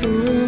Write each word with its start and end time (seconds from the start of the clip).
fool. 0.00 0.39